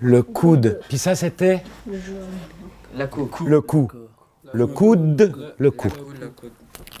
[0.00, 0.80] Le coude.
[0.88, 1.62] Puis ça, c'était
[2.96, 3.40] La coupe.
[3.46, 3.90] le cou.
[4.52, 5.88] Le coude, le cou.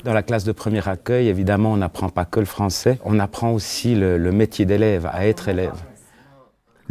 [0.04, 3.52] Dans la classe de premier accueil, évidemment, on n'apprend pas que le français, on apprend
[3.52, 5.72] aussi le, le métier d'élève, à être élève.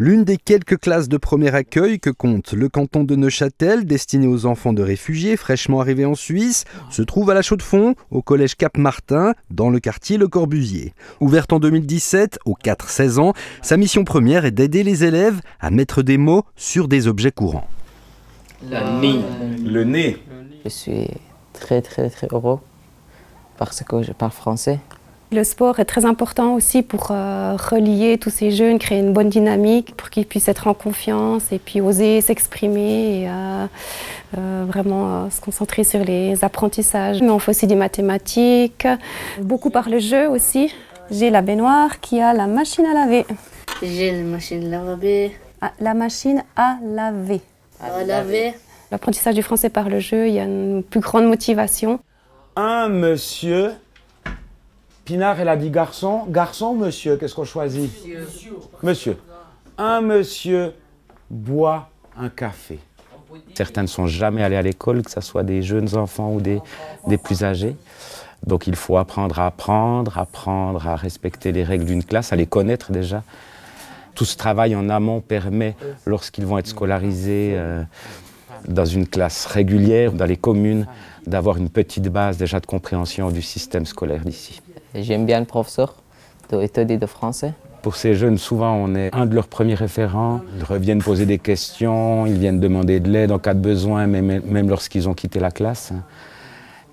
[0.02, 4.46] L'une des quelques classes de premier accueil que compte le canton de Neuchâtel, destinée aux
[4.46, 9.34] enfants de réfugiés fraîchement arrivés en Suisse, se trouve à la Chaux-de-Fonds, au collège Cap-Martin,
[9.52, 10.93] dans le quartier Le Corbusier.
[11.20, 16.02] Ouverte en 2017, aux 4-16 ans, sa mission première est d'aider les élèves à mettre
[16.02, 17.68] des mots sur des objets courants.
[18.70, 19.20] La nid.
[19.66, 20.16] Le nez.
[20.64, 21.07] Je suis
[21.52, 22.60] très très très heureux
[23.57, 24.79] parce que je parle français.
[25.32, 29.29] Le sport est très important aussi pour euh, relier tous ces jeunes, créer une bonne
[29.29, 33.67] dynamique pour qu'ils puissent être en confiance et puis oser s'exprimer et euh,
[34.39, 37.22] euh, vraiment euh, se concentrer sur les apprentissages.
[37.22, 38.88] Mais on fait aussi des mathématiques,
[39.39, 40.73] beaucoup par le jeu aussi.
[41.12, 43.28] J'ai la baignoire qui a la machine à laver.
[43.84, 45.38] J'ai la machine à laver.
[45.61, 47.42] Ah, la machine à laver.
[47.80, 48.54] À laver.
[48.89, 52.00] L'apprentissage du français par le jeu, il y a une plus grande motivation.
[52.56, 53.73] Un monsieur.
[55.10, 56.26] Pinard, elle a dit garçon.
[56.28, 57.92] Garçon ou monsieur Qu'est-ce qu'on choisit
[58.84, 59.18] Monsieur.
[59.76, 60.74] Un monsieur
[61.32, 62.78] boit un café.
[63.56, 66.62] Certains ne sont jamais allés à l'école, que ce soit des jeunes enfants ou des,
[67.08, 67.76] des plus âgés.
[68.46, 72.46] Donc il faut apprendre à apprendre, apprendre à respecter les règles d'une classe, à les
[72.46, 73.23] connaître déjà.
[74.14, 77.82] Tout ce travail en amont permet, lorsqu'ils vont être scolarisés euh,
[78.68, 80.86] dans une classe régulière, dans les communes,
[81.26, 84.62] d'avoir une petite base déjà de compréhension du système scolaire d'ici.
[84.95, 85.95] J'aime bien le professeur
[86.52, 87.54] et de français.
[87.82, 90.42] Pour ces jeunes, souvent, on est un de leurs premiers référents.
[90.58, 94.42] Ils reviennent poser des questions, ils viennent demander de l'aide en cas de besoin, même,
[94.44, 95.94] même lorsqu'ils ont quitté la classe.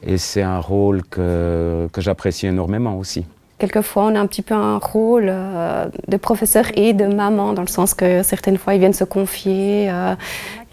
[0.03, 3.25] Et c'est un rôle que, que j'apprécie énormément aussi.
[3.59, 7.63] Quelquefois, on a un petit peu un rôle euh, de professeur et de maman, dans
[7.63, 10.15] le sens que certaines fois, ils viennent se confier, euh,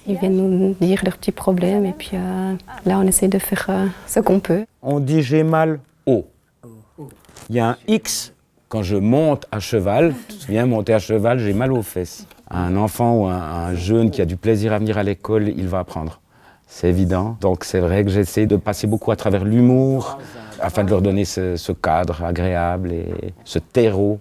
[0.06, 2.54] ils viennent nous dire leurs petits problèmes, et puis euh,
[2.86, 4.66] là, on essaie de faire euh, ce qu'on peut.
[4.82, 5.80] On dit j'ai mal.
[7.50, 8.34] Il y a un X
[8.70, 10.14] quand je monte à cheval.
[10.30, 12.26] Tu te souviens, monter à cheval, j'ai mal aux fesses.
[12.50, 15.68] Un enfant ou un, un jeune qui a du plaisir à venir à l'école, il
[15.68, 16.20] va apprendre.
[16.68, 17.38] C'est évident.
[17.42, 20.18] Donc c'est vrai que j'essaie de passer beaucoup à travers l'humour
[20.60, 24.20] afin de leur donner ce, ce cadre agréable et ce terreau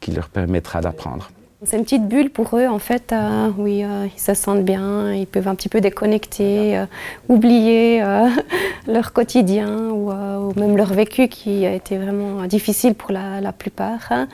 [0.00, 1.30] qui leur permettra d'apprendre.
[1.66, 5.14] C'est une petite bulle pour eux, en fait, euh, oui, euh, ils se sentent bien,
[5.14, 6.86] ils peuvent un petit peu déconnecter, euh,
[7.28, 8.28] oublier euh,
[8.86, 13.52] leur quotidien ou, ou même leur vécu qui a été vraiment difficile pour la, la
[13.52, 14.00] plupart.
[14.10, 14.28] hein.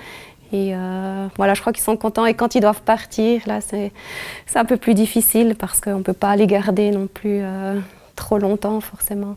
[0.53, 0.75] Et
[1.37, 2.27] voilà, je crois qu'ils sont contents.
[2.27, 3.93] Et quand ils doivent partir, là, c'est
[4.57, 7.41] un peu plus difficile parce qu'on ne peut pas les garder non plus
[8.17, 9.37] trop longtemps, forcément.